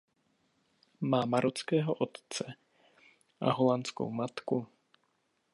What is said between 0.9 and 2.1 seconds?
Má marockého